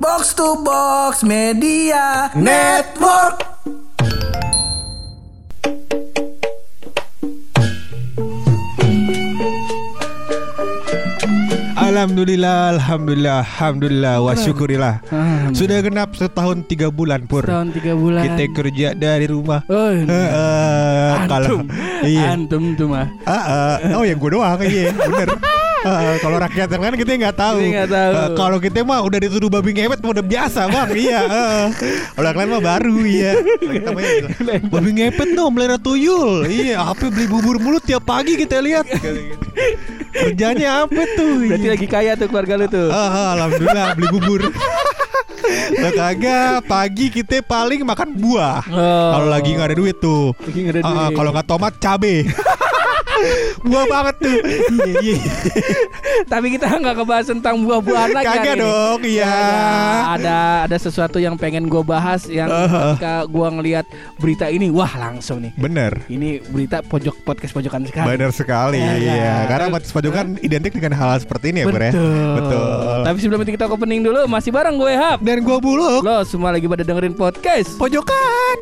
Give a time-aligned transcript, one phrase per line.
[0.00, 3.42] Box to Box Media Network.
[11.78, 14.94] Alhamdulillah, alhamdulillah, alhamdulillah, wa syukurillah.
[15.50, 17.42] Sudah genap setahun tiga bulan pur.
[17.42, 18.22] Tahun tiga bulan.
[18.22, 19.66] Kita kerja dari rumah.
[19.66, 23.06] Oh, Eh, kalau antum, iya, antum tuh mah.
[23.26, 23.74] Ah, ah.
[23.98, 25.28] oh yang gue doang iya, bener.
[25.88, 27.58] Ah, kalau rakyat yang lain kita nggak tahu.
[27.60, 28.12] Kita nggak tahu.
[28.12, 31.20] Ah, kalau kita mah udah dituduh babi ngepet udah biasa bang, iya.
[31.24, 31.64] ah.
[32.12, 33.32] Kalau yang lain mah baru iya.
[33.40, 34.22] Kalau Kita mah iya.
[34.68, 36.44] babi ngepet dong melihara tuyul.
[36.44, 38.84] Iya, apa beli bubur mulut tiap pagi kita lihat.
[40.08, 41.46] Kerjanya apa tuh?
[41.46, 41.72] Berarti Iya.
[41.74, 42.88] lagi kaya tuh keluarga lu tuh.
[42.90, 44.40] Ah, ah, alhamdulillah beli bubur.
[45.78, 48.60] Lah kagak pagi kita paling makan buah.
[48.68, 49.10] Oh.
[49.16, 50.36] Kalau lagi nggak ada duit tuh.
[50.44, 51.16] Lagi ada duit.
[51.16, 52.28] kalau nggak tomat cabe.
[53.64, 54.36] Buah banget tuh.
[54.38, 55.16] Iya, iya.
[56.26, 58.26] Tapi kita nggak kebahas tentang buah-buahan lagi.
[58.28, 59.26] Kagak dong, iya.
[59.28, 59.46] Ya,
[60.14, 60.38] ada
[60.68, 63.86] ada sesuatu yang pengen gue bahas yang ketika gue ngelihat
[64.18, 65.52] berita ini, wah langsung nih.
[65.58, 65.92] Bener.
[66.06, 68.06] Ini berita pojok podcast pojokan sekali.
[68.14, 69.14] Bener sekali, Ya, iya.
[69.14, 69.34] ya.
[69.50, 71.90] Karena batas pajokan identik dengan hal seperti ini ya, ya.
[71.90, 72.32] Betul.
[72.38, 72.98] Betul.
[73.04, 75.18] Tapi sebelum itu kita opening dulu, masih bareng gue Hap.
[75.22, 76.02] Dan gua buluk.
[76.02, 77.74] Lo semua lagi pada dengerin podcast.
[77.78, 78.56] Pojokan.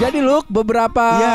[0.00, 1.34] Jadi Luk, beberapa Ya.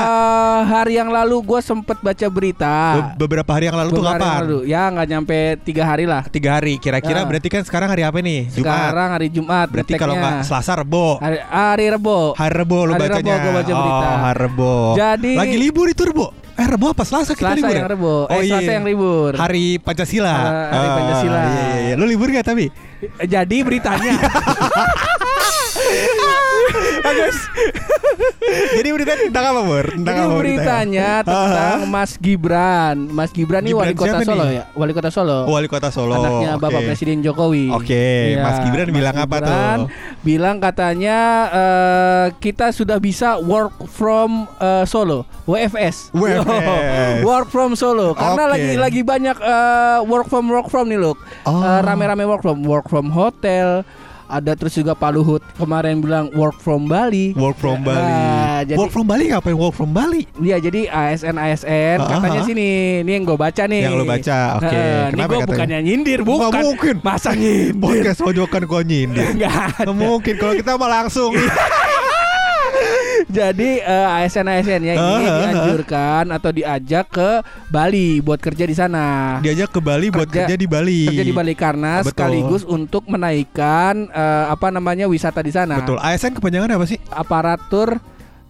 [0.66, 2.74] hari yang lalu gue sempet baca berita.
[3.14, 4.40] Be- beberapa hari yang lalu tuh Beberapa yang kapan?
[4.42, 4.58] lalu.
[4.66, 6.22] Ya nggak nyampe tiga hari lah.
[6.26, 6.74] Tiga hari.
[6.76, 7.24] Kira-kira Ah.
[7.24, 8.50] berarti kan sekarang hari apa nih?
[8.50, 8.56] Jumat.
[8.58, 9.68] Sekarang hari Jumat.
[9.70, 11.20] Berarti kalau nggak Selasa Rebo.
[11.20, 12.20] hari, hari Rebo.
[12.34, 13.36] Hari Rebo lu Hari Rebo bacanya.
[13.38, 14.04] gua baca berita.
[14.04, 14.74] Oh, hari Rebo.
[14.96, 16.26] Jadi- lagi libur itu Rebo.
[16.56, 17.72] Eh Rebo apa Selasa kita Selasa libur?
[17.72, 17.88] yang ya?
[17.94, 18.14] Rebo.
[18.26, 18.74] Oh, eh, Selasa iya.
[18.74, 19.32] yang libur.
[19.36, 20.32] Hari Pancasila.
[20.32, 20.42] Ah,
[20.74, 21.38] hari Ah, Pancasila.
[21.38, 21.94] Iya, iya, iya.
[21.94, 22.66] Lu libur gak tapi?
[23.14, 24.14] Eh, Jadi beritanya.
[27.02, 27.38] Bagus.
[28.76, 29.86] Jadi berita tentang apa, Bur?
[29.90, 32.96] Tentang Jadi apa beritanya tentang Mas Gibran.
[33.10, 34.56] Mas Gibran ini Gibran wali kota Solo nih?
[34.56, 34.64] ya.
[34.74, 35.38] Wali kota Solo.
[35.48, 36.16] Wali Kota Solo.
[36.16, 36.88] Anaknya Bapak Oke.
[36.88, 37.66] Presiden Jokowi.
[37.72, 39.50] Oke, Iya, Mas Gibran bilang apa tuh?
[39.50, 39.80] Gibran
[40.22, 41.18] Bilang katanya
[41.50, 46.12] eh, kita sudah bisa work from eh, Solo, WFS.
[46.12, 47.22] WFS.
[47.30, 48.14] work from Solo.
[48.14, 48.54] Karena Oke.
[48.54, 51.18] lagi lagi banyak eh, work from work from nih, Luk.
[51.44, 51.62] Oh.
[51.62, 53.82] Eh, rame-rame work from work from hotel.
[54.28, 57.32] Ada terus juga Pak Luhut kemarin bilang work from Bali.
[57.34, 58.14] Work from Nah, Bali.
[58.66, 60.26] jadi- Work from Bali ngapain work from Bali?
[60.36, 62.46] Iya jadi ASN ASN Ah, katanya ah.
[62.46, 62.68] sini,
[63.02, 63.82] ini yang gue baca nih.
[63.82, 64.66] Yang lu baca, oke.
[64.66, 65.50] Eh, ini Kenapa gue katanya?
[65.52, 66.62] bukannya nyindir, Nggak bukan.
[66.64, 66.96] mungkin.
[67.02, 67.78] Masa nyindir?
[67.78, 69.26] Podcast pojokan kau nyindir.
[69.30, 71.32] Enggak Nggak mungkin kalau kita mah langsung.
[73.26, 75.38] Jadi eh, ASN ASN ya ini Ah, ah, ah.
[75.50, 77.30] dianjurkan atau diajak ke
[77.68, 79.38] Bali buat kerja di sana.
[79.40, 81.10] Diajak ke Bali buat Kerja- kerja di Bali.
[81.10, 82.10] Kerja di Bali karena Betul.
[82.12, 85.80] sekaligus untuk menaikkan eh, apa namanya wisata di sana.
[85.80, 85.98] Betul.
[85.98, 87.02] ASN kepanjangan apa sih?
[87.10, 87.98] Aparatur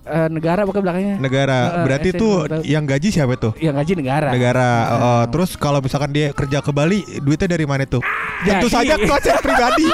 [0.05, 1.15] eh, negara bukan belakangnya.
[1.17, 1.59] Negara.
[1.73, 2.33] Eh, Berarti ASN tuh
[2.63, 3.51] yang gaji siapa tuh?
[3.57, 4.29] Yang gaji negara.
[4.29, 4.69] Negara.
[4.87, 8.01] Oh, terus kalau misalkan dia kerja ke Bali, duitnya dari mana tuh?
[8.41, 9.87] Tentu Jadi- saja kocek pribadi.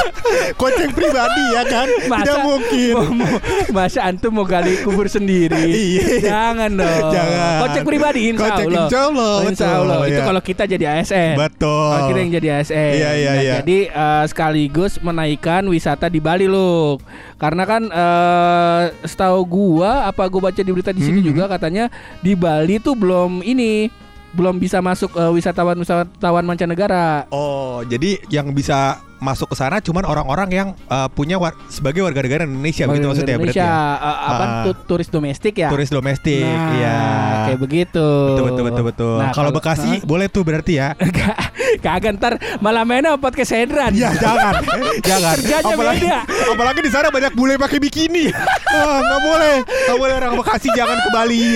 [0.60, 1.88] kocek pribadi ya kan?
[1.88, 2.94] Tidak mungkin.
[3.14, 3.40] Mau-
[3.72, 5.58] Masa antum mau gali kubur sendiri?
[5.86, 6.18] Iya.
[6.20, 7.10] Jangan dong.
[7.10, 7.58] Jangan.
[7.62, 8.84] Kocek pribadi insya Kocek Allah.
[8.84, 9.96] insya Allah, Insya Allah.
[10.04, 10.26] Itu ya.
[10.26, 11.34] kalau kita jadi ASN.
[11.36, 11.88] Betul.
[11.88, 12.92] Kalau kita yang jadi ASN.
[12.92, 13.54] Iya, iya, Nah, iya.
[13.60, 16.98] Jadi eh, sekaligus menaikkan wisata di Bali loh.
[17.36, 21.26] Karena kan eh, setahu gua apa gua baca di berita di sini Mhm.
[21.30, 21.86] juga katanya
[22.20, 23.88] di Bali tuh belum ini
[24.34, 27.24] belum bisa masuk eh, wisatawan wisatawan mancanegara.
[27.30, 32.20] Oh, jadi yang bisa masuk ke sana cuman orang-orang yang uh, punya war- sebagai warga
[32.20, 34.06] negara Indonesia begitu Warga maksudnya berarti Indonesia, ya?
[34.06, 35.68] eh, apa tuh turis domestik ya?
[35.68, 36.98] Turis domestik, Nah, iya.
[37.48, 38.06] kayak begitu.
[38.06, 39.16] Betul betul betul betul.
[39.18, 40.92] Nah, kalau Bekasi boleh tuh berarti ya?
[41.84, 43.92] Kagak, ntar malah mainnya podcast Hedran.
[43.92, 44.54] Iya jangan,
[45.08, 45.36] jangan.
[45.40, 46.18] Kerjanya apalagi, beda.
[46.52, 48.28] apalagi di sana banyak bule pakai bikini.
[48.76, 51.46] Nggak boleh, nggak boleh orang Bekasi jangan ke Bali.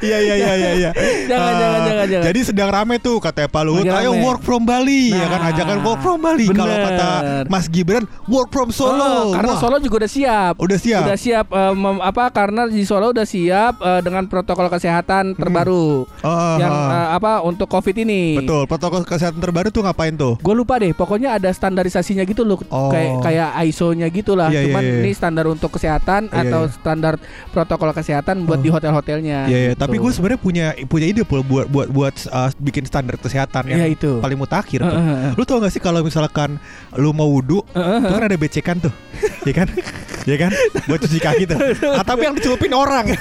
[0.00, 0.70] Iya iya iya iya.
[0.74, 0.90] iya.
[1.30, 2.24] Jangan, Ah, jangan, jangan, jangan.
[2.24, 5.78] Jadi sedang rame tuh kata Pak Luhut, ayo work from Bali, ya kan Nah, ajakan
[5.80, 6.46] work from Bali.
[6.48, 7.08] Kalau kata
[7.46, 9.30] Mas Gibran, work from Solo.
[9.30, 10.54] Oh, karena Wah, Solo juga udah siap.
[10.56, 11.02] Udah siap.
[11.04, 16.04] Udah siap eh, mem- apa karena di Solo udah siap eh, dengan protokol kesehatan terbaru
[16.04, 18.36] Oh, yang eh, apa untuk Covid ini.
[18.36, 20.36] Betul, protokol kesehatan terbaru tuh ngapain tuh?
[20.38, 22.88] Gue lupa deh, pokoknya ada standarisasinya gitu loh, Oh.
[22.88, 24.48] kayak kayak ISO-nya gitulah.
[24.48, 24.94] Iya, iya, Cuman iya.
[25.00, 26.72] ini standar untuk kesehatan Iya, atau iya.
[26.72, 27.14] standar
[27.50, 28.62] protokol kesehatan buat Oh.
[28.62, 29.46] di hotel-hotelnya.
[29.46, 29.72] Iya, iya.
[29.72, 29.80] gitu.
[29.80, 33.80] Tapi gue sebenarnya punya punya ide Pul, buat buat buat uh, bikin standar kesehatan yang
[33.80, 34.10] Iya, itu.
[34.20, 34.90] paling mutakhir tuh.
[34.90, 35.32] Eh, eh, eh.
[35.32, 36.60] Lu tau gak sih kalau misalkan
[36.94, 38.92] lu mau wudhu, Eh, eh, itu kan ada becekan tuh,
[39.42, 39.68] ya kan?
[40.24, 40.50] Ya kan?
[40.84, 41.58] Buat cuci kaki tuh.
[41.84, 43.12] Nah, tapi yang dicelupin orang.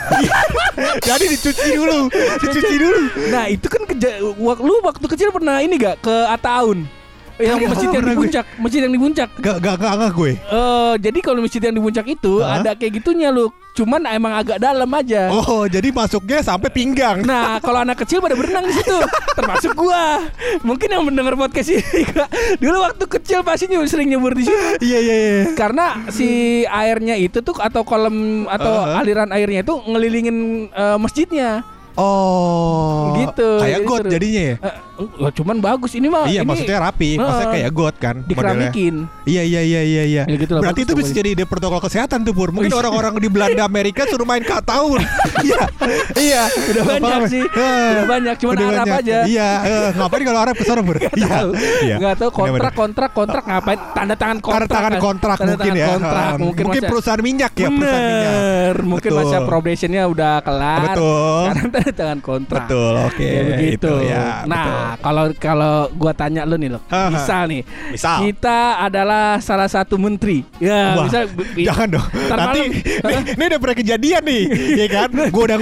[1.07, 2.07] Jadi dicuci dulu,
[2.40, 3.00] dicuci dulu.
[3.30, 6.88] Nah itu kan keja- lu waktu kecil pernah ini gak ke Ataun?
[7.35, 9.30] Yang Kagak masjid yang di puncak, masjid yang di puncak.
[9.35, 10.31] Gak gak gak, gak gue.
[10.38, 12.62] Eh, jadi kalau masjid yang di puncak itu Hah?
[12.62, 13.50] ada kayak gitunya lu.
[13.74, 15.33] Cuman emang agak dalam aja.
[15.33, 17.25] Oh, jadi masuknya sampai pinggang.
[17.25, 18.94] Nah, kalau anak kecil pada berenang di situ,
[19.33, 20.21] termasuk gua.
[20.62, 22.06] Mungkin yang mendengar podcast ini
[22.62, 24.53] dulu waktu kecil pasti nyu- sering nyebur di situ.
[24.77, 25.41] Iya iya iya.
[25.57, 26.29] Karena si
[26.63, 29.01] airnya itu tuh atau kolam atau Uh-huh.
[29.01, 30.38] aliran airnya itu ngelilingin
[30.69, 31.65] eh, masjidnya.
[31.95, 33.13] Oh.
[33.16, 34.12] Gitu, Kayak jadi got seru.
[34.12, 34.56] jadinya ya.
[34.56, 34.75] Eh,
[35.19, 36.25] eh, cuman bagus ini mah.
[36.25, 37.56] Iya, ini maksudnya rapi, maksudnya Heeh.
[37.60, 38.30] kayak got kan modelnya.
[38.30, 38.95] dikeramikin.
[39.24, 40.24] Iya iya iya iya iya.
[40.25, 42.50] Ya gitu Berarti itu bisa jadi ide protokol kesehatan tuh Pur.
[42.50, 42.80] Mungkin Wih.
[42.80, 45.00] orang-orang di Belanda Amerika suruh main tahun.
[45.44, 45.60] Iya.
[46.16, 46.44] Iya.
[46.48, 47.44] Udah banyak sih.
[47.44, 49.01] Udah banyak, cuman udah Arab banyak.
[49.04, 49.18] aja.
[49.25, 50.98] Iya, eh, ngapain kalau Arab ke sana Pur?
[51.19, 51.36] Iya.
[51.84, 51.96] Iya.
[52.00, 55.01] nggak tahu kontrak kontrak kontrak ngapain tanda tangan kontrak Tanda tangan kan?
[55.01, 55.88] kontrak mungkin ya.
[55.89, 58.31] kontrak mungkin, masa- perusahaan minyak ya, perusahaan minyak.
[58.34, 60.80] Bener, mungkin masa probationnya udah kelar.
[60.88, 61.44] Betul.
[61.94, 62.65] Tanda tangan kontrak.
[62.65, 63.27] Betul, oke.
[63.27, 63.75] Ya begitu.
[63.83, 66.80] Itu ya, nah, kalau kalau gua tanya lu nih lo,
[67.12, 68.24] misal nih, Misal.
[68.24, 70.47] kita adalah salah satu menteri.
[70.63, 71.27] Ya, Wah, misal
[71.68, 72.07] Jangan dong.
[72.31, 72.77] Nanti ini,
[73.35, 74.44] ini udah pernah kejadian nih,
[74.80, 75.09] ya kan?
[75.27, 75.57] Gue udah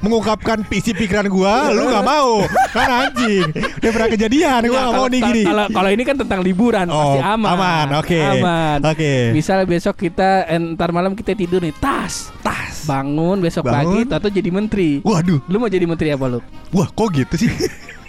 [0.00, 2.40] mengungkapkan isi pikiran gue, lu nggak mau,
[2.72, 3.44] kan anjing.
[3.52, 5.42] Udah pernah kejadian, gue Nah, nggak mau nih gini.
[5.44, 7.48] Kalau kalau ini kan tentang liburan Oh, pasti aman.
[7.52, 8.20] aman, oke.
[8.20, 8.78] Aman.
[8.86, 9.12] Oke.
[9.34, 12.75] Misal besok kita eh, ntar malam kita tidur nih, tas, tas.
[12.86, 14.06] Bangun besok Bangun.
[14.06, 14.90] pagi atau jadi menteri.
[15.02, 16.40] Waduh, Lu mau jadi menteri apa lu?
[16.70, 17.50] wah kok gitu sih?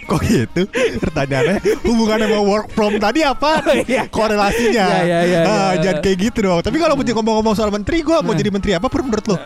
[0.08, 0.64] Kok gitu?
[1.04, 3.60] Pertanyaannya hubungannya sama work from tadi apa?
[3.60, 4.08] Oh, iya.
[4.08, 4.86] Korelasinya.
[4.88, 5.84] Iya, iya, iya, Ah, iya.
[5.84, 6.64] Jangan kayak gitu dong.
[6.64, 8.38] Tapi kalau mau ngomong-ngomong soal menteri, gue mau Nah.
[8.40, 9.36] jadi menteri apa pun menurut lo?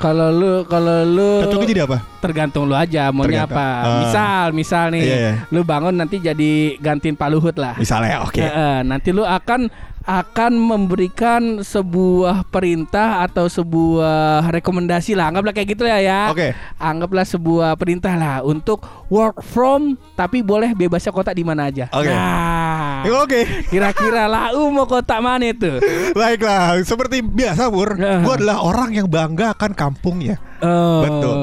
[0.00, 1.98] Kalau lu kalau lu Cocoknya jadi apa?
[2.20, 3.56] tergantung lu aja maunya Tergantung.
[3.56, 3.68] apa.
[3.80, 3.98] Ah.
[4.00, 5.32] misal, misal nih, Iya, iya.
[5.48, 7.76] lu bangun nanti jadi gantiin Pak Luhut lah.
[7.76, 8.40] Misalnya, oke.
[8.40, 9.68] Eh, eh, nanti lu akan
[10.00, 16.56] akan memberikan sebuah perintah atau sebuah rekomendasi lah anggaplah kayak gitu ya ya Oke.
[16.80, 18.80] anggaplah sebuah perintah lah untuk
[19.12, 22.08] work from tapi boleh bebasnya kota di mana aja Oke.
[22.08, 22.59] nah
[23.08, 23.40] Oke.
[23.70, 25.80] kira-kira lau mau kota mana itu
[26.12, 28.20] Baiklah, seperti biasa Ya.
[28.22, 30.36] gue adalah orang yang bangga akan kampungnya.
[30.60, 31.00] Oh.
[31.02, 31.36] Betul.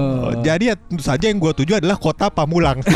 [0.46, 2.84] Jadi ya tentu saja yang gue tuju adalah kota Pamulang.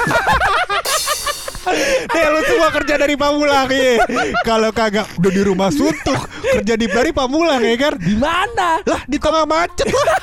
[2.12, 4.04] Nih lu semua kerja dari Pamulang iya.
[4.44, 9.02] Kalau kagak udah di rumah suntuk Kerja di dari Pamulang ya kan di mana Lah
[9.08, 10.20] di tengah macet lah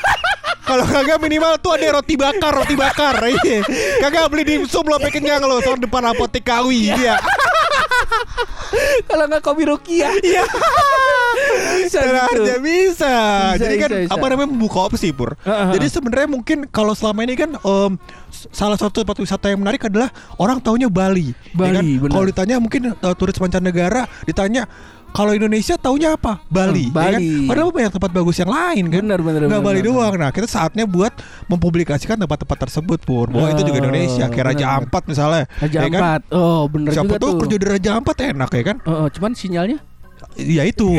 [0.69, 3.25] kalau kagak minimal tuh ada roti bakar, roti bakar.
[3.25, 3.65] Iya.
[4.05, 7.17] Kagak beli dimsum lo sampai kenyang lo soal depan apotek Kawi dia.
[9.05, 10.45] Kalau nggak kopi rukia Iya.
[11.79, 12.43] bisa gitu.
[12.61, 13.15] bisa.
[13.55, 14.13] Bisa, Jadi kan bisa, bisa.
[14.13, 15.37] apa namanya membuka opsi pur.
[15.41, 15.69] Heeh.
[15.75, 17.51] Jadi sebenarnya mungkin kalau selama ini kan
[18.29, 21.33] s- salah satu tempat wisata yang menarik adalah orang taunya Bali.
[21.53, 21.85] Bali, kan?
[21.85, 22.13] benar.
[22.13, 24.67] Kalau ditanya mungkin eh, turis mancanegara ditanya
[25.09, 26.39] kalau Indonesia taunya apa?
[26.47, 26.89] Bali.
[26.89, 27.21] Hmm, ya kan?
[27.21, 27.47] Bali.
[27.49, 29.03] Padahal banyak tempat bagus yang lain kan.
[29.03, 29.89] Benar, benar, Nggak benar, Bali benar.
[29.91, 30.15] doang.
[30.21, 31.13] Nah kita saatnya buat
[31.49, 33.27] mempublikasikan tempat-tempat tersebut pur.
[33.29, 34.25] Bahwa itu juga Oh, Indonesia.
[34.29, 34.67] Kayak Raja.
[34.79, 35.45] Ampat misalnya.
[35.59, 36.01] Raja ya kan?
[36.01, 38.77] Ampat oh bener Siapa juga tuh tuh kerja di Raja Ampat enak ya kan?
[38.85, 39.79] Oh, oh, cuman sinyalnya
[40.35, 40.99] Ya itu.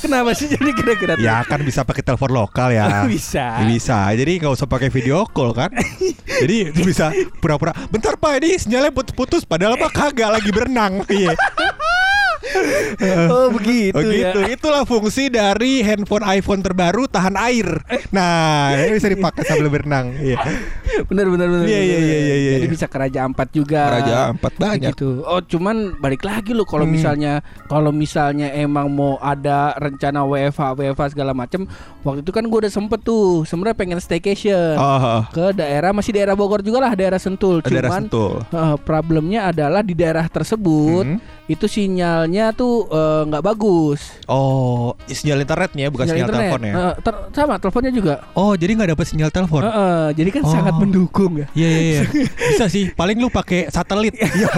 [0.00, 3.02] kenapa sih jadi kira-kira ya kan bisa pakai telepon lokal ya.
[3.10, 4.10] bisa Bisa.
[4.16, 5.70] Jadi nggak usah pakai video call kan.
[6.40, 7.76] Jadi bisa pura-pura.
[7.92, 9.44] Bentar pak ini sinyalnya putus-putus.
[9.44, 11.04] Padahal pak kagak lagi berenang.
[11.06, 11.36] Iya.
[13.34, 14.38] oh begitu, Oh gitu.
[14.42, 17.80] ya Itulah fungsi dari handphone iPhone terbaru tahan air.
[18.10, 20.14] Nah ini bisa dipakai sambil berenang.
[20.18, 20.38] Iya.
[21.02, 22.50] Bener bener bener Iya, iya, iya, iya, iya.
[22.56, 24.90] jadi bisa ke Raja Ampat juga Raja Ampat banyak.
[24.90, 26.92] gitu oh cuman balik lagi lo kalau Hmm.
[26.92, 27.32] misalnya
[27.66, 31.64] kalau misalnya emang mau ada rencana WFH WFH segala macem
[32.00, 36.32] waktu itu kan gue udah sempet tuh sebenarnya pengen staycation Oh, ke daerah masih daerah
[36.32, 38.32] Bogor juga lah daerah Sentul daerah cuman Sentul.
[38.44, 41.18] eh, problemnya adalah di daerah tersebut Hmm.
[41.46, 46.40] itu sinyalnya tuh eh, nggak bagus Oh, sinyal internetnya bukan sinyal, internet.
[46.48, 46.72] telepon ya.
[46.72, 49.60] Eh, ter- sama teleponnya juga Oh, jadi nggak dapat sinyal telepon.
[49.60, 50.52] Eh, eh, jadi kan Oh.
[50.52, 52.02] sangat mendukung ya Iya iya iya.
[52.54, 52.90] Bisa sih.
[52.94, 54.14] Paling lu pakai satelit.
[54.30, 54.48] Iya.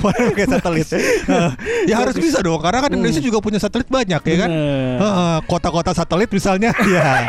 [0.00, 0.86] Pakai satelit.
[0.88, 1.50] Heeh.
[1.86, 4.50] ya harus bisa dong karena kan Indonesia juga punya satelit banyak ya kan.
[5.44, 7.26] Kota-kota satelit misalnya ya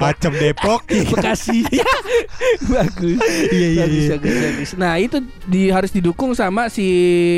[0.00, 1.04] macam Depok iya.
[1.06, 1.58] Bekasi
[2.72, 3.18] bagus
[3.52, 4.16] Iya, iya, bagus, iya.
[4.18, 4.68] bagus.
[4.80, 6.86] nah itu di harus didukung sama si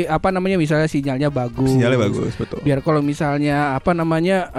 [0.07, 4.49] apa namanya misalnya sinyalnya bagus sinyalnya bagus betul biar kalau misalnya apa namanya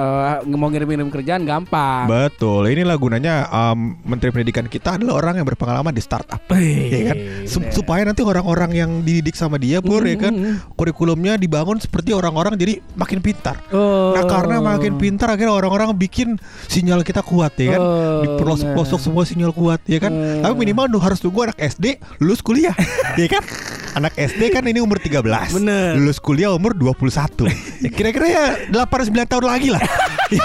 [0.45, 5.47] eh, mau ngirim-ngirim kerjaan gampang betul inilah gunanya um, Menteri Pendidikan kita adalah orang yang
[5.47, 5.64] berpengalaman
[5.95, 6.41] di startup.
[6.55, 7.17] Ya kan?
[7.45, 7.73] bener.
[7.73, 10.33] supaya nanti orang-orang yang dididik sama dia pur ya kan?
[10.35, 13.59] Mm, kurikulumnya dibangun seperti orang-orang jadi makin pintar.
[13.73, 14.15] Oh.
[14.15, 16.37] Nah karena makin pintar akhirnya orang-orang bikin
[16.69, 17.81] sinyal kita kuat ya kan?
[17.81, 20.13] Oh, Di pelosok-pelosok semua sinyal kuat ya kan?
[20.13, 20.43] Hmm.
[20.45, 22.75] Tapi minimal lu harus tunggu anak SD lulus kuliah
[23.21, 23.43] ya kan?
[23.95, 25.95] Anak SD kan ini umur 13 Bener.
[25.95, 29.83] Lulus kuliah umur 21 ya, Kira-kira ya 8-9 tahun lagi lah.
[30.35, 30.41] Ya,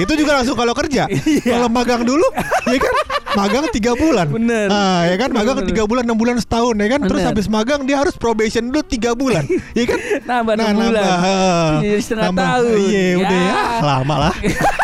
[0.00, 1.10] Itu juga langsung kalau kerja.
[1.10, 1.58] Iya.
[1.58, 2.24] Kalau magang dulu
[2.70, 2.94] ya kan
[3.36, 4.26] magang tiga bulan.
[4.26, 4.66] Bener.
[4.68, 5.68] Ah, ya kan Bener, magang bener.
[5.70, 7.00] tiga bulan enam bulan setahun ya kan.
[7.02, 7.30] Terus Bener.
[7.30, 9.44] habis magang dia harus probation dulu tiga bulan.
[9.72, 9.98] ya kan?
[10.24, 10.92] Nambah enam bulan.
[10.96, 11.72] nambah, ah.
[11.78, 12.46] Jadi setengah Nambah.
[12.48, 12.76] tahun.
[12.80, 13.52] Iya, udah Ya.
[13.52, 14.34] ya, lama lah.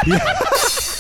[0.02, 0.22] Iya.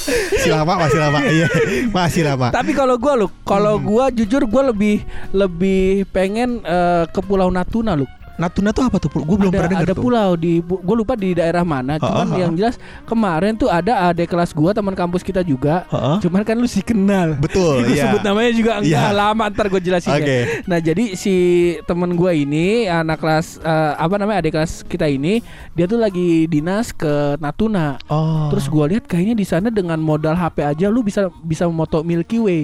[0.02, 1.18] masih lama, masih lama.
[1.22, 1.46] Iya,
[1.88, 2.46] masih lama.
[2.50, 3.86] Tapi kalau gua lu, kalau Hmm.
[3.86, 8.06] gua jujur gua lebih lebih pengen eh, ke Pulau Natuna lu.
[8.42, 9.06] Natuna tuh apa tuh?
[9.08, 10.02] Gue belum ada, pernah dengar ada tuh.
[10.02, 12.40] pulau di gue lupa di daerah mana cuman Ha, ha, ha.
[12.40, 15.86] yang jelas kemarin tuh ada adik kelas gua teman kampus kita juga
[16.18, 18.02] cuman kan lu sih kenal Betul, Gua iya.
[18.04, 19.14] sebut namanya juga enggak Iya.
[19.14, 20.26] lama ntar gue jelasin Oke.
[20.26, 20.42] ya.
[20.64, 21.34] nah jadi si
[21.82, 25.38] temen gua ini anak kelas eh, apa namanya adik kelas kita ini
[25.72, 28.48] dia tuh lagi dinas ke Natuna Oh.
[28.48, 32.36] terus gua lihat kayaknya di sana dengan modal HP aja lu bisa bisa moto Milky
[32.36, 32.62] Way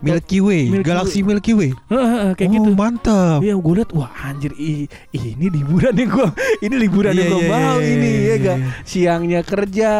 [0.00, 1.70] Milky Way, Milky galaksi Milky Way.
[1.88, 2.70] Heeh, kayak oh, gitu.
[2.72, 3.38] mantap.
[3.44, 6.28] Iya gue liat wah anjir i- ini liburan yang gue
[6.64, 8.58] ini liburan yang Iya, gue iya, mau iya, ini iya, ya gak?
[8.82, 9.92] siangnya kerja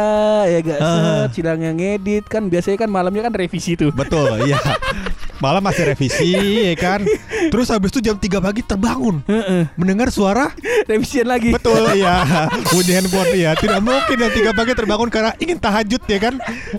[0.49, 0.79] ya gak?
[0.81, 3.93] Set siangnya ngedit kan biasanya kan malamnya kan revisi tuh.
[3.93, 4.57] Betul, iya.
[5.41, 6.37] Malam masih revisi,
[6.71, 7.01] ya kan.
[7.49, 9.73] Terus habis itu jam 3 pagi terbangun, Heeh.
[9.75, 10.53] mendengar suara?
[10.85, 11.51] Revisian lagi.
[11.57, 12.47] Betul iya.
[12.71, 16.35] Bunyi handphone ya Tidak mungkin yang tiga pagi terbangun Karena ingin tahajud ya kan?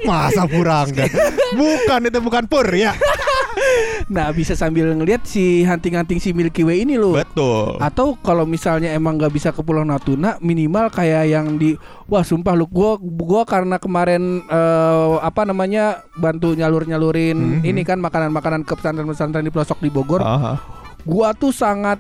[0.06, 1.10] Masa kurang kan?
[1.60, 2.96] Bukan itu bukan pur ya
[4.08, 7.16] nah bisa sambil ngeliat si hunting-hunting si Milky Way ini loh.
[7.16, 7.80] Betul.
[7.80, 12.52] Atau kalau misalnya emang nggak bisa ke Pulau Natuna minimal kayak yang di wah sumpah
[12.52, 17.64] lu gua gua karena kemarin eh, apa namanya bantu nyalur nyalurin Mhm.
[17.64, 20.20] ini kan makanan-makanan ke pesantren-pesantren di pelosok di Bogor.
[20.20, 20.60] Ah,
[21.02, 21.98] gua tuh sangat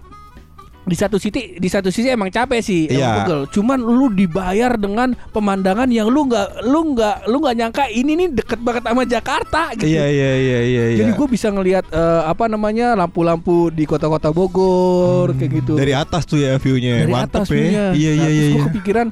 [0.81, 3.11] di satu sisi di satu sisi emang capek sih emang Iya.
[3.21, 3.41] pegel.
[3.53, 8.27] cuman lu dibayar dengan pemandangan yang lu nggak lu nggak lu nggak nyangka ini nih
[8.33, 10.97] deket banget sama Jakarta gitu Iya iya iya iya iya.
[10.99, 16.25] jadi gue bisa ngelihat eh, apa namanya lampu-lampu di kota-kota Bogor kayak gitu Dari atas
[16.25, 17.85] tuh ya viewnya dari Mantep atas ya view-nya.
[17.93, 18.65] Iya iya Nah, iya gue iya.
[18.67, 19.07] kepikiran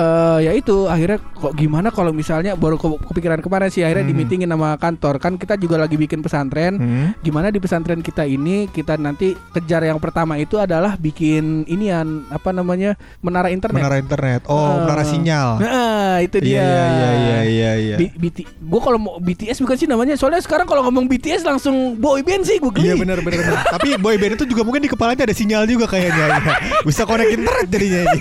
[0.00, 4.12] eh, ya itu akhirnya kok gimana kalau misalnya baru ke- kepikiran kemarin sih akhirnya di
[4.12, 4.20] Hmm.
[4.20, 7.06] meetingin sama kantor kan kita juga lagi bikin pesantren Hmm.
[7.18, 12.50] gimana di pesantren kita ini kita nanti kejar yang pertama itu adalah bikin inian apa
[12.50, 13.76] namanya menara internet.
[13.78, 16.62] Menara internet Oh Eh, menara sinyal Nah, itu Iya dia.
[16.62, 20.14] iya iya iya iya iya B- BT, gue kalau mau BTS bukan sih namanya.
[20.14, 22.86] Soalnya sekarang kalau ngomong BTS langsung boy band sih gue geli.
[22.86, 23.44] Iya benar benar.
[23.68, 26.24] Tapi boy band itu juga mungkin di kepalanya ada sinyal juga kayaknya.
[26.30, 26.38] ya.
[26.88, 28.02] Bisa connect internet jadinya.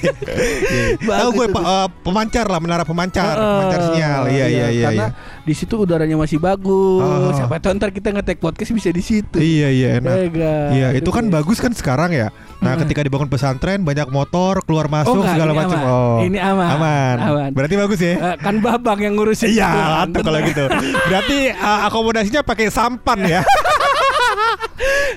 [0.70, 0.86] Iya.
[1.00, 1.54] Tahu gue itu.
[1.70, 4.22] Eh, pemancar lah menara pemancar, Heeh, pemancar sinyal.
[4.30, 4.88] Iya iya iya.
[4.90, 5.44] Karena iya.
[5.46, 7.06] di situ udaranya masih bagus.
[7.06, 7.32] Oh.
[7.38, 9.38] Siapa tahu ntar kita ngetek podcast bisa di situ.
[9.38, 10.16] Iya iya enak.
[10.16, 10.54] Ya, Ga?
[10.74, 11.34] Iya itu kan dia.
[11.38, 12.34] bagus kan sekarang ya.
[12.60, 12.82] Nah Mm-mm.
[12.84, 15.80] ketika dibangun pesantren banyak motor keluar masuk enggak, segala macam.
[15.86, 16.68] Oh Ini aman.
[16.76, 17.16] Aman.
[17.22, 17.50] Aman.
[17.56, 18.14] Berarti bagus ya.
[18.18, 19.54] Eh, kan babang yang ngurusin.
[19.54, 19.70] Iya,
[20.04, 20.66] mantap kalau gitu.
[21.10, 23.42] Berarti uh, akomodasinya pakai sampan ya.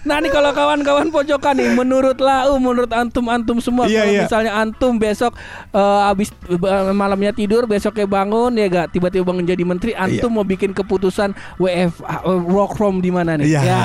[0.02, 4.22] Nah nih kalau kawan-kawan pojokan nih Menurut lau Menurut antum-antum semua Iya, Kalau iya.
[4.26, 5.32] misalnya antum besok
[5.70, 10.46] eh, Abis eh, malamnya tidur Besoknya bangun ya gak Tiba-tiba bangun jadi menteri Antum mau
[10.46, 13.60] bikin keputusan WF eh, Work from di mana nih Iya.
[13.62, 13.82] Ya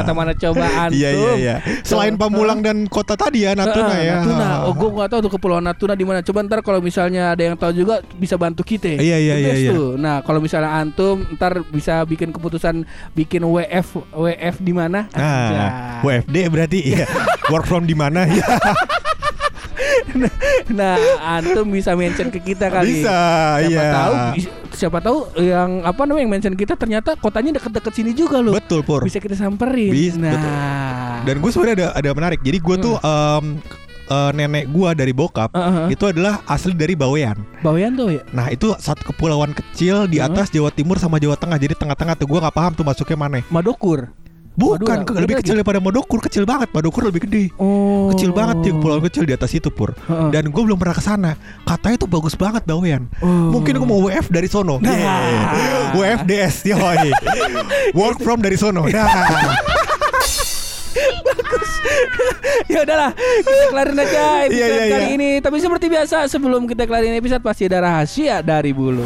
[0.00, 1.54] kata mana coba antum Iya iya iya.
[1.86, 4.16] Selain Pamulang dan kota tadi ya Natuna Heeh, ya.
[4.22, 4.48] Natuna.
[4.68, 6.24] Oh, gue nggak tahu tuh kepulauan Natuna di mana.
[6.24, 8.96] Coba ntar kalau misalnya ada yang tahu juga bisa bantu kita.
[8.98, 9.72] Iya, iya, iya, iya.
[9.98, 15.11] Nah, kalau misalnya antum ntar bisa bikin keputusan bikin WF WF di mana?
[15.12, 16.00] Nah.
[16.02, 17.06] WFD berarti ya.
[17.52, 18.44] Work from di mana ya?
[20.72, 23.02] Nah, antum bisa mention ke kita kali.
[23.02, 23.18] Bisa,
[23.60, 23.92] Siapa iya.
[23.92, 24.14] tahu
[24.72, 28.56] siapa tahu yang apa namanya yang mention kita ternyata kotanya deket-deket sini juga loh.
[28.56, 29.04] Betul Pur.
[29.04, 29.92] Bisa kita samperin.
[29.92, 30.32] Bis- nah.
[30.32, 30.52] betul.
[31.28, 32.40] Dan gue sebenarnya ada ada menarik.
[32.42, 33.44] Jadi gue tuh em,
[34.10, 35.94] eh, nenek gue dari bokap Heeh.
[35.94, 37.38] itu adalah asli dari Bawean.
[37.62, 38.22] Bawean tuh ya.
[38.34, 41.60] Nah itu satu kepulauan kecil di atas Jawa Timur sama Jawa Tengah.
[41.60, 43.40] Jadi tengah-tengah tuh gue nggak paham tuh masuknya mana.
[43.52, 44.10] Madokur.
[44.52, 46.68] Bukan, Madura, lebih beda kecil daripada Modokur, kecil banget.
[46.76, 47.48] Modokur lebih gede.
[47.56, 48.12] Oh.
[48.12, 49.96] Kecil banget tuh kepulauan kecil di atas itu pur.
[49.96, 50.28] Heeh.
[50.28, 51.32] Dan gue belum pernah ke sana.
[51.64, 53.08] Katanya tuh bagus banget Bawean.
[53.24, 53.56] Oh.
[53.56, 54.76] Mungkin gue mau WF dari sono.
[54.76, 54.92] Nah.
[54.92, 55.96] Yeah.
[55.96, 57.08] WFDS yoi.
[57.98, 58.84] Work from dari sono.
[58.84, 59.08] Nah.
[62.72, 65.16] ya udahlah kita kelarin aja episode Iya, iya, kali iya.
[65.16, 69.04] ini tapi seperti biasa sebelum kita kelarin episode pasti ada rahasia dari bulu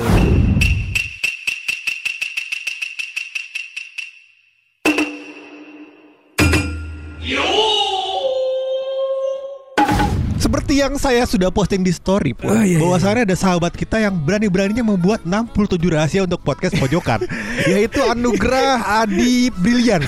[10.77, 12.79] yang saya sudah posting di story pun, Oh, iya, iya.
[12.79, 15.57] bahwasannya ada sahabat kita yang berani-beraninya membuat 67
[15.89, 17.25] rahasia untuk podcast pojokan,
[17.71, 20.05] yaitu Anugrah Adi Brilian.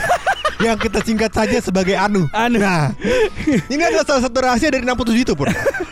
[0.59, 2.27] yang kita singkat saja sebagai Anu.
[2.29, 2.59] Anu.
[2.59, 2.91] Nah,
[3.69, 5.47] ini adalah salah satu rahasia dari 67 itu pun.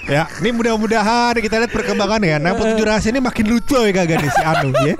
[0.06, 2.38] ya, ini mudah-mudahan kita lihat perkembangannya ya.
[2.42, 4.94] 67 rahasia ini makin lucu ya kagak nih si Anu ya.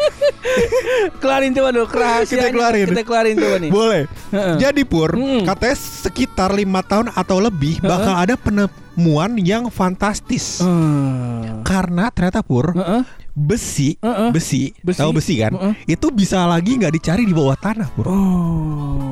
[1.18, 2.86] kelarin coba dulu rahasia Kita kelarin.
[2.88, 4.02] kita kelarin coba nih Boleh.
[4.56, 5.10] Jadi Pur,
[5.42, 8.38] katanya sekitar lima tahun atau lebih bakal ada
[8.96, 10.64] penemuan yang fantastis.
[10.64, 11.60] Hmm.
[11.62, 13.04] Karena ternyata Pur, Heeh.
[13.30, 14.32] besi, Heeh.
[14.32, 14.96] besi, Besi.
[14.96, 15.52] tahu besi kan?
[15.52, 15.74] Heeh.
[15.86, 18.08] Itu bisa lagi nggak dicari di bawah tanah, bro.
[18.08, 18.16] Oh.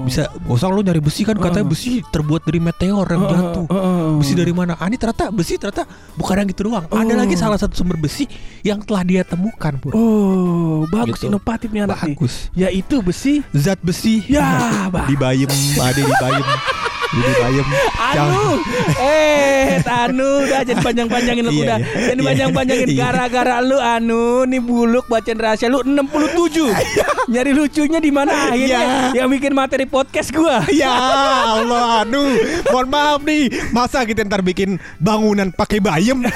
[0.04, 3.66] Bisa, usah lo nyari besi kan katanya besi terbuat dari meteor yang Heeh, jatuh.
[3.68, 4.08] heeh.
[4.16, 4.72] Besi dari mana?
[4.74, 6.84] Ah, ini ternyata besi ternyata bukan yang gitu doang.
[6.88, 7.18] Ada Oh.
[7.20, 8.24] lagi salah satu sumber besi
[8.62, 9.92] yang telah dia temukan, bro.
[9.92, 11.28] Oh, bagus Gitu.
[11.28, 12.16] inovatif nih anak nih.
[12.16, 12.34] Bagus.
[12.54, 14.24] Yaitu besi Zat besi.
[14.24, 14.48] Ya,
[14.94, 15.04] bah.
[15.04, 16.46] di Bayem, ada di Bayem.
[17.14, 17.66] Di Bayem.
[17.94, 18.44] Anu,
[18.98, 21.78] eh, Anu, udah jadi panjang-panjangin lu Iya, udah.
[21.78, 22.06] iya.
[22.10, 22.28] Jadi Iya.
[22.28, 22.98] panjang-panjangin Iya.
[22.98, 26.74] gara-gara lu Anu nih buluk bacain rahasia lu 67.
[27.24, 29.14] Nyari lucunya di mana akhirnya?
[29.14, 30.66] Yang bikin materi podcast gua.
[30.68, 32.34] Ya Allah, aduh,
[32.68, 36.26] mohon maaf nih, masa kita ntar bikin bangunan pakai bayem?